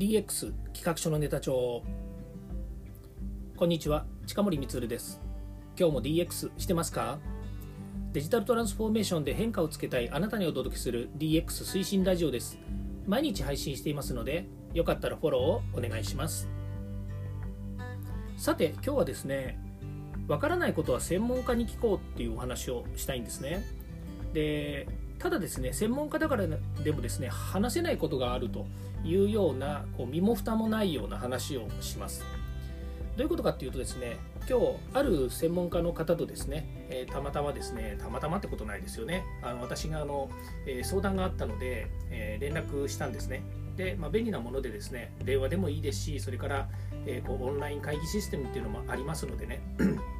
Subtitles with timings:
[0.00, 1.82] DX 企画書のネタ帳。
[3.54, 5.20] こんにちは近森光です。
[5.78, 7.18] 今日も DX してますか？
[8.14, 12.58] デジタルトランスフォーメーションで変化をつけたいあなたにお届けする DX 推進ラジオです。
[13.06, 16.48] 毎日配信していますのでよかったらフォローをお願いします。
[18.38, 19.60] さて今日はですね
[20.28, 23.62] わからないことは専門家に聞こうっていうお話をしたいんですね。
[24.32, 24.88] で
[25.20, 26.46] ただですね専門家だから
[26.82, 28.66] でもですね話せないことがあると
[29.04, 32.24] いうようなこう身も蓋もないような話をします。
[33.16, 34.16] どういうことかっていうとですね
[34.48, 39.24] 今日ある専門家の方とですね、えー、たまたまですねたまたまってことないですよね。
[39.42, 40.30] あの私があの、
[40.66, 43.42] えー、相談があったので、えー、連絡したんですね。
[43.76, 46.68] で、まあ、便利なものでですね電話でもいいですしそれから、
[47.06, 49.60] えこうオンライン会議システムっていうのもありますのでね。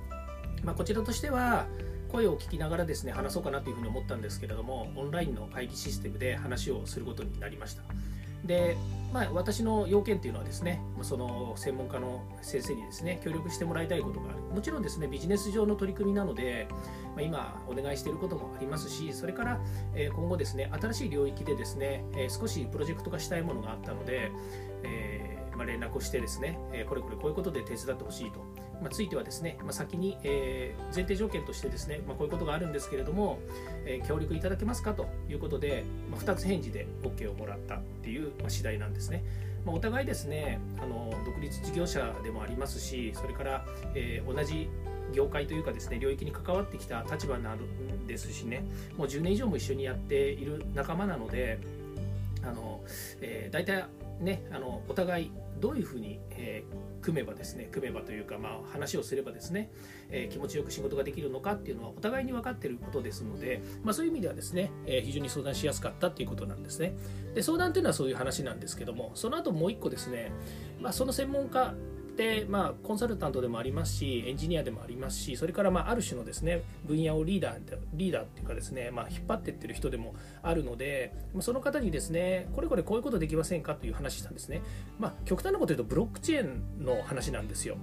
[0.63, 1.67] まこちらとしては
[2.11, 7.83] 声を聞きながらですね話そうかなというふうに思ったんですけれどもオンラインの会議システムで話をすることになりました。
[8.45, 8.77] で、
[9.13, 14.39] まあ、私の要件っていうのはですねその専門家の先生にですね協力してもらいたいことがある。
[14.55, 16.67] もちろんですねビジネス上の取り組みなので、
[17.15, 19.61] まあ、今お願いしていることもありますしそれから、
[19.95, 24.33] え今後ですね新しい領域でですね、え少しプロジェクト化したいものがあったので、
[24.83, 28.41] えー、まあ、連絡をしてですね、えこれこれこういうことで手伝ってほしいと。
[28.81, 33.39] まあ、ついてはですね、まあ、先に、えー、前提条件としてですね、まあ、こういうことがあるんですけれども、
[33.85, 39.25] えー、協力いただけますかということで、まあ、2つ返事で OK をもらったっていう、まあ、次第なんですね。
[39.65, 43.65] まあ、お互いですねあの独立事業者でもありますしそれから、
[43.95, 44.71] えー、同じ
[45.13, 48.65] 業界というかですね領域に関わってきた立場なんですしね
[48.97, 51.59] もう10年以上も一緒にやっている仲間なので
[52.43, 52.70] あの、
[53.21, 53.85] えー、大体
[54.21, 59.71] ねあのお互いどういうふうに、えー、組めばですね組めばというか、まあ、話をすればですね、
[60.11, 66.95] えー、気持ちよく仕事ができるのかっていうのはお互いに分かっていることですので、まあ、そういう意味ではですね、えー、非常に相談しやすかったっていうことなんですね。
[67.35, 70.33] で相談というのはそういう話なんですけどもその後もう一個ですね、
[70.81, 71.75] まあ、その専門家、
[72.49, 77.61] まあ、コンサルタントでもありますしエンジニアでもありますしそれから、まあ、ある種のですね分野をリーダー
[77.95, 84.63] リーダーっていうかですね、まあ、引っ張っていってる人でもあるのでその方にですねこれこれこういうことできませんかという話したんですね、
[84.99, 86.45] まあ、極端なこと言うとブロックチェー
[86.81, 87.77] ンの話なんですよ。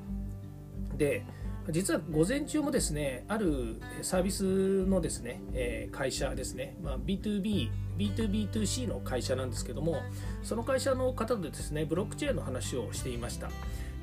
[0.97, 1.23] で
[1.69, 9.97] 実は午前中もですねあるサービスのですね、え会社ですね、まあ、B2B B2B2C の会社なんですけども
[10.43, 13.49] その会社の方とですねブロックチェーンの話をしていました。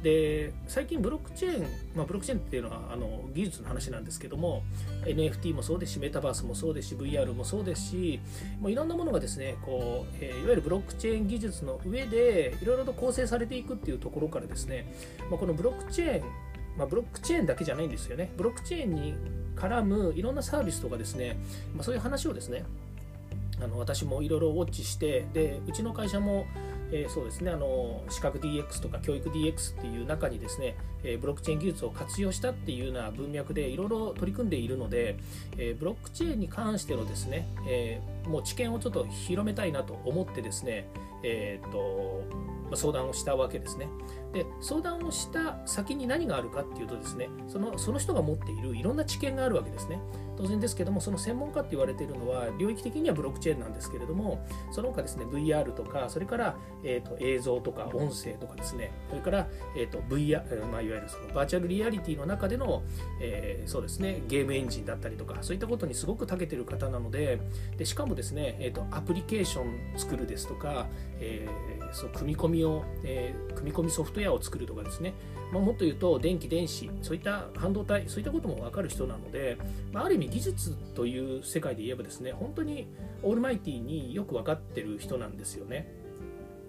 [0.04, 1.66] で最近ブロックチェーン、
[1.96, 4.62] まあ、ブロックチェーンっていうのはあの技術の話なんですけども
[5.06, 8.20] NFT もそうですしメタバースもそうですし VR もそうですし
[8.60, 14.92] もういろんなものがですねこう、えー、いわゆるブロックチェーン技術の上でいろいろと構成されていくっていうところからですね、
[15.30, 16.28] まあ、このブロックチェーン、
[16.76, 18.30] まあ、ブロックチェーンだけじゃないんですよね。
[18.36, 19.14] ブロックチェーンに
[19.56, 21.38] 絡むいろんなサービスとかですね、
[21.74, 22.64] ま、そういう話をですね
[23.62, 26.44] あの私もいろいろウォッチしてでうちの会社も
[26.92, 35.16] えー、そうですねあの資格 DX とか教育 DX っていう中にですね、えー、ブロックチェーン技術を活用したっていうような文脈でいろいろ取り組んでいるので、
[35.56, 40.86] えー、ブロックチェーンに関してのですね、えもう知見をちょっと広めたいなと思ってですね、
[41.22, 42.22] えーと
[42.70, 43.88] ま相談をしたわけですね。
[44.32, 50.00] で相談をした先に何があるかっていうとですねそのその人が持っているいろんな知見があるわけですね。
[50.36, 62.82] 当然ですけどもその専門家って言われているのは領域的にはブロックチェーンなんですけれどもその他ですね VR とかそれから、えーと、映像とか音声とかですねそれから、えーと VR まあ、いわゆるそのバーチャルリアリティの中での、
[63.20, 67.40] えー、そうですねゲームエンジンだったりとかそういったことにすごく長けてる方なので
[67.76, 70.86] でしかもですね、えーと、アプリケーション作るですとか、
[71.20, 71.46] え、
[71.94, 75.14] そう組み込みを、えー、組み込みソフトウェアを作るとかですね、
[75.52, 79.56] まあ、もっと言うと電気電子そういった半導体そういったことも分かる人なので、
[79.92, 82.88] まあ、ある意味技術という世界で言えばですね本当に
[83.22, 86.03] オールマイティによく分かってる人なんですよね。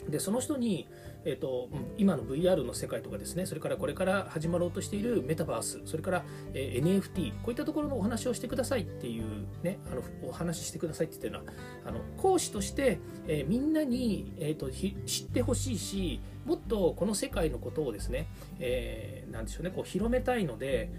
[0.10, 0.88] でその人に、
[1.24, 9.26] えーと、今の VR の世界とかですねそれからこれから始まろうとしているメタバースそれから、えー、NFT こういったところのお話をしてくださいっていう
[9.64, 11.54] ねあのお話ししてくださいって言ってるのは
[11.86, 18.28] あの講師として、えー、みんなに、えーと、知ってほしいしもっとこの世界のことをですね、
[18.60, 20.92] えー、なんでしょうねこう広めたいので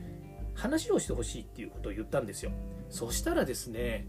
[0.55, 2.51] 話をしてほしいっていうことを言ったんですよ。
[2.89, 4.07] そしたらですね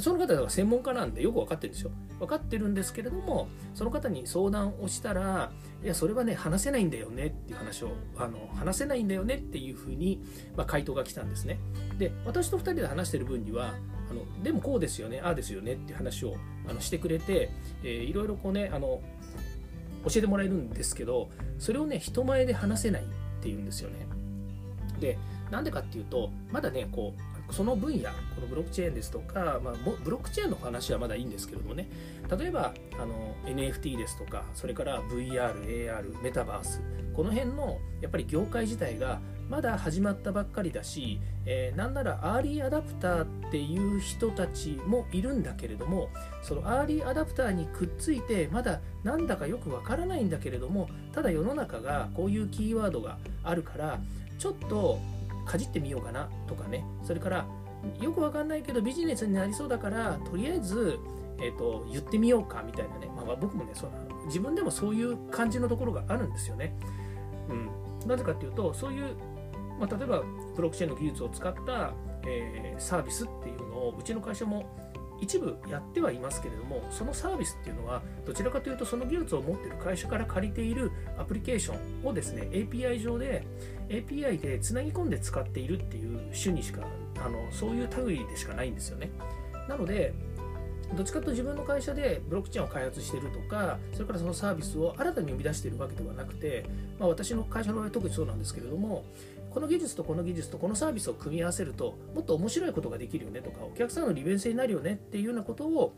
[0.00, 1.90] その方が専門家なんでよく分かってるんですよ。
[2.18, 5.50] 分かってるんですけれどもその方に相談をしたら
[5.82, 10.22] いやそれはね話せないんだよねっていう話をあの話せないんだよねっていうふうに、
[10.56, 11.58] まあ、回答が来たんですね。
[11.98, 13.74] で私と2人で話してる分には
[14.10, 16.36] あのでもこうですよねああですよねっていう話を
[16.68, 17.50] あのしてくれて、
[17.82, 19.00] えー、いろいろこうねあの
[20.04, 23.06] 教えてもらえるんですけどそれをね人前で話せないっ
[23.42, 24.06] ていうんですよね。
[24.98, 25.18] で
[25.50, 29.74] なんでかっていうとまだねこうその分野このブロックチェーンですとか、まあ、
[30.04, 31.88] ブロックチェーンの話はまだいいんですけれどもね。
[32.38, 36.80] 例えばあの NFT ですとかそれから VR AR メタバース
[37.14, 46.08] この辺のやっぱり業界自体がまだ始まったばっかりだし、えー、なんならアーリーアダプターっていう人たちもいるんだけれども
[46.40, 53.98] そのアーリーアダプターにくっついてまだなんだかよくわからないんだけれどもただ世の中がこういうキーワードがあるから
[54.38, 55.00] ちょっと
[55.44, 56.84] かじってみようかなとかね。
[57.02, 57.46] それから
[58.00, 60.98] よくわかんないけどビジネスになりそうだからとりあえず、
[61.38, 63.90] えーと、言ってみようかみたいなね、まあ、僕もねそう
[64.26, 66.74] 自分でもそういう感じのところがあるんですよね。
[67.48, 67.70] うん、
[68.06, 69.16] なぜかっていうとそういう、
[69.80, 70.22] まあ、例えば
[70.54, 71.94] ブロックチェーンの技術を使った、
[72.26, 74.66] えー、サービスっていうのをうちの会社も
[75.20, 83.46] 一部やってはいますけれどもそのサービスっていうのはどちらかというとその技術を持ってる会社から借りているアプリケーションをですね API 上で
[83.88, 86.82] API でつなぎ込んで使っているっていう種にしか
[87.24, 89.10] あのそういう類でしかないんですよね。
[89.68, 90.14] なので
[90.96, 96.64] どっちかというと自分の会社でブロックチェーンを開発しているとかそれからそのサービスを新たに生み出しているわけではなくて、
[96.98, 99.04] まあ、私の会社の場合特にそうなんですけれども
[99.50, 105.94] この技術とこの技術とこのサービスを組み合わせるともっと面白いことができるよねとかお客さんの利便性になるよねっていうようなことを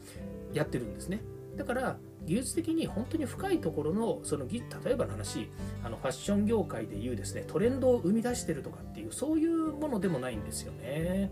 [0.52, 1.22] やってるんですね。
[1.56, 5.50] だから技術的に本当に深いところのその例えばの話
[5.84, 11.30] あのファッション業界でいうですねトレンドを生み出してるとかっていうそういうものでもないんですよね。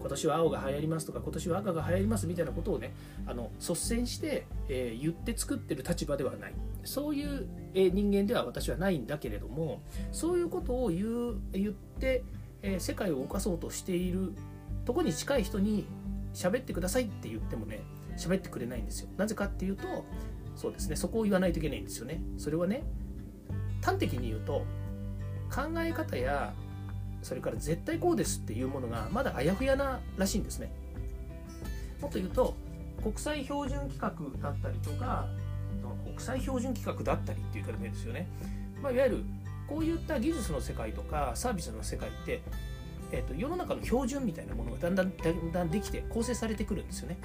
[0.00, 2.94] 今年は青が流行りますとか今年は赤が流行りますみたいなことをね
[3.26, 6.54] あの率先して、えー、言って作ってる立場ではない。
[6.84, 9.82] そういう、えー、人間では私はないんだけれども
[10.12, 12.24] そういうことを言う言って、
[12.62, 14.32] えー、世界を動かそうとしている
[14.86, 15.86] とこに近い人に
[16.32, 17.82] 喋ってくださいって言ってもね
[18.16, 19.08] 喋ってくれないんですよ。
[19.16, 19.84] なぜかっていうと
[20.56, 22.22] そうですねそこを言わないといけないんですよね。
[22.38, 22.82] それはね
[23.82, 24.64] 端的に言うと
[25.50, 26.54] 考え方や
[27.22, 30.72] それから絶対こうですっていうものがまだあやふやならしいんですね。
[32.00, 32.54] もっと言うと
[33.02, 35.26] 国際標準規格だったりとか
[36.04, 38.28] 国際標準規格だったりっていう言い方ですよね、
[38.82, 39.24] まあ、いわゆる
[39.66, 42.42] こういった技術の世界とかサービスの世界って、
[43.12, 47.18] えーと、世の中の標準みたいなものがだんだんだんだんできて構成されてくるんですよね。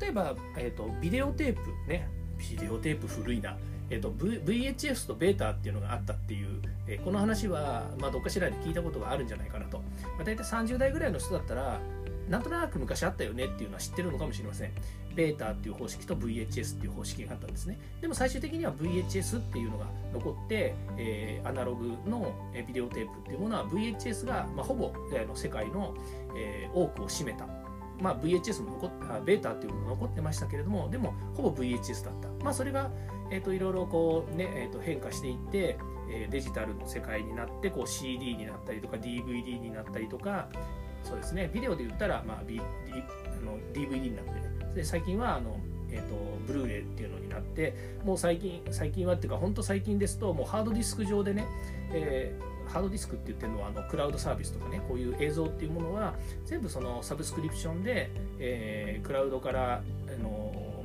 [0.00, 2.08] 例えば、えーと、ビデオテープね。
[2.38, 3.56] ビデオテープ古いな。
[3.90, 9.84] えーと、VHS とベータっていうのがあったっていう、えー、この話は、まあ、どっかしらで聞いたことがあるんじゃないかなと、ま
[10.22, 11.80] あ、大体30代ぐらいの人だったら
[12.28, 14.72] なんとなく昔あったよねっていうのは知ってるのかもしれません。
[15.14, 17.78] ベータっていう方式と VHS っていう方式があったんですね。
[18.00, 22.34] でも最終的には VHS っていうのが残って、えー、アナログの
[22.66, 25.94] ビデオテープっていうものは VHS が、まあ、ほぼ、えー、の世界の、
[26.36, 27.46] えー、多くを占めた。
[27.98, 32.28] まあ、VHS も残っベータっていうのも残ってましたけれどもでもほぼ VHS だった。
[32.44, 32.90] まあそれが、
[33.30, 35.78] えーと、いろいろこうね、えーと、変化していって、
[36.10, 40.48] えー、デジタルの世界になってこう CD になったりとか DVD になったりとか
[41.02, 41.50] そうですね。
[41.52, 45.58] ビデオで言ったら、まあ、B、D、あの DVD になってで最近はあの
[45.88, 46.14] えーと、
[46.46, 47.74] ブルーレイっていうのになって
[48.04, 51.46] もう最近最近はっていうか本当最近ですともうハードディスク上でね、
[51.92, 56.14] えー、ハードディスクって言ってるのはあのクラウドサービスとかねこういう映像っていうものは
[56.44, 59.74] 全部そのサブスクリプションで、えー、クラウドから
[60.08, 60.35] あの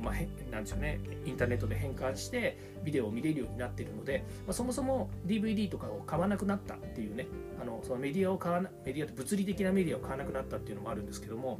[0.02, 0.14] まあ、
[0.50, 7.26] なんでしょうね、インターネットで変換してビデオを見れるようになっているので、まあ、そもそも DVD とかを買わなくなったっていうね、
[7.60, 11.58] あのそのメディアを買わな、メディアと物理的なメディアを買わなくなったっていうのもあるんですけども、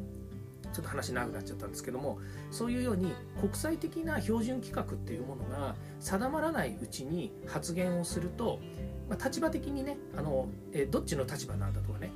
[0.72, 2.18] ちょっと話長くなっちゃったんですけども
[2.50, 8.58] そういうように国際的な標準規格っていうものが定まらないうちに発言をすると、
[9.08, 12.10] まあ、立場的にねあのえどっちの立場なんだとかね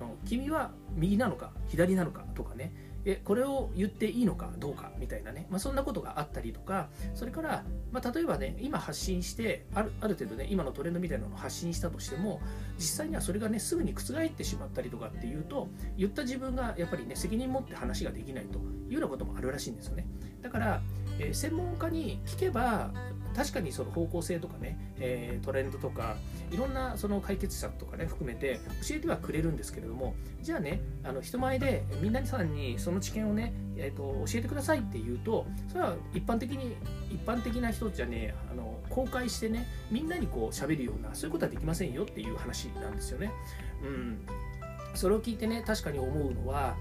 [0.00, 2.72] あの君は右なのか左なのかとかね
[3.10, 12.42] えこれを言っていいのかどうかみたいなね、まあ、そんなことがあったりとかそれから、まあ、例えばね今発信してあるある程度ね今のトレンドみたいなのを発信したとしても
[12.76, 20.06] 実際にはそれがねすぐに覆ってしまったりとかっていうと言った自分がやっぱりね責任持って話ができないというようなこともあるらしいんですよね。
[20.42, 20.82] だから、
[21.18, 22.92] えー、専門家に聞けば
[23.38, 26.16] 確かにその方向性とかね、えー、トレンドとか
[26.50, 36.74] いろんなその解決策とかね含めて教えてはくれるんですけれどもじゃあねあの人前でみんなさんにその知見をね、えーと、教えてくださいって言うとそれは一般的に
[37.12, 43.30] 一般的な人じゃねあの公開してねみんなにこう喋るようなそういうことはできませんよっていう話なんですよね。
[43.84, 44.18] うん、
[44.94, 46.76] それを聞いてね確かに思うのは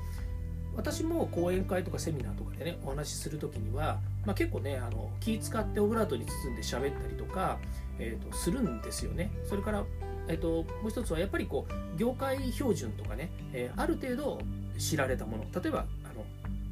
[0.77, 7.57] 私も講演会とかセミナーとかでねお話しする時にはまあ、結構ねあの気使ってオブラートに包んで喋ったりとか、
[7.97, 9.31] えーと、するんですよね。
[9.47, 9.85] それから、
[10.27, 14.39] えーと、もう一つはやっぱりこう業界標準とかね、えー、ある程度
[14.77, 16.25] 知られたもの例えばあの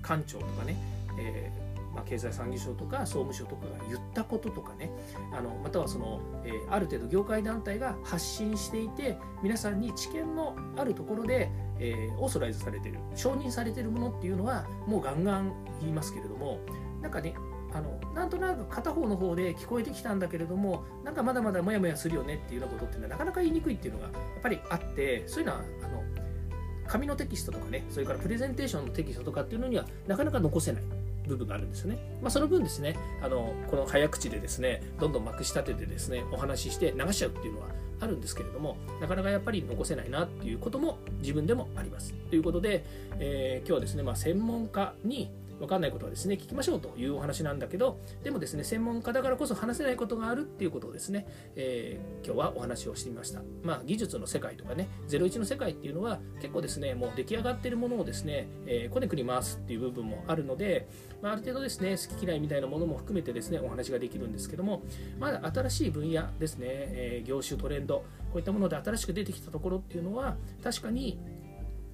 [0.03, 0.75] 館長とかね、
[1.17, 1.64] えー
[1.95, 4.91] まあ、経済産業省とか総務省とかが言ったこととかね
[5.31, 11.49] あのまたはその、えー、ある程度業界団体が発信していて皆さんに知見のあるところで、
[11.79, 16.59] えー、オーソライズされてる承認されてるものっていうのはもうガンガン言いますけれども
[17.01, 17.33] なんかね
[17.73, 26.03] あのなんとなく片方の方で聞こえてきたんだけれどもなんかまだまだモヤモヤするよねっていうようなことっていうのはなかなか言いにくいっていうのがやっぱりあってそういうのはあの
[26.87, 30.83] 紙のテキストとかねそれからプレゼンテーションのテキストとかっていうのにはなかなか残せない。
[31.27, 31.97] 部分があるんですよね。
[32.21, 37.67] まあ、その分ですねあのこの早口でですねどんどんまくし立ててですねお話しして流しちゃうっていうのは
[37.99, 42.13] あるんですけれどもなかなかやっぱり残せないなっていうことも自分でもあります。
[42.29, 42.85] ということで、
[43.19, 53.41] えー、今日はですね、まあ、専門家に分かんないことはですね聞きましょうというお話なんだけどでもですね専門家だからこそ話せないことがあるっていうことをですね、えー、今日はお話をしてみました。
[53.63, 60.87] まあ技術の世界とかね01の世界っていうのは結構ですねもう出来上がってるものをですね、え、こねくり回すっていう部分もあるので、
[61.21, 64.83] まあ、ある程度ですね好き嫌いみたいなものも含めてですねお話ができるんですけども
[65.19, 68.03] まだ新しい分野ですね、えー、業種トレンドこ
[68.35, 71.17] ういったもので新しく出てきたところっていうのは確かに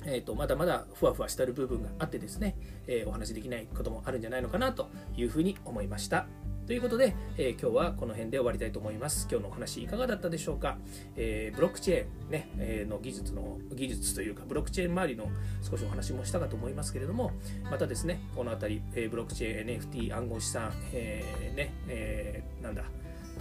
[0.05, 2.55] えーと、まだまだふわふわしてる部分があってですね、
[2.87, 6.25] えー、お話できないこともあるんじゃないのかなというふうに思いました。
[6.67, 9.27] ということで、えー、今日はこの辺で終わりたいと思います。
[9.29, 10.77] 今日のお話いかがだったでしょうか、
[11.17, 15.27] えー、ブロックチェーン、ねえの技術の技術というかブロックチェーン周りの
[15.61, 17.31] 少しお話もしたかと思いますけれども
[17.69, 22.83] またですねこの辺り、えブロックチェーン NFT 暗号資産、えねえなんだ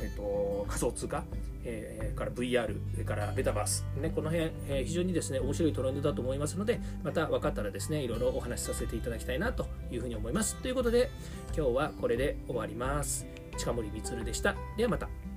[0.01, 1.25] えーと、仮想通貨、
[1.65, 10.57] えー、から VR、それからメタバース、ね、この辺、えー、非常にですね面白いトレンドだと思いますので、また分かったらですね、いろいろお話しさせていただきたいなというふうに思います。
[10.57, 11.11] ということで、
[11.57, 13.27] 今日はこれで終わります。
[13.57, 14.55] 近森光でした。
[14.77, 15.30] ではまた。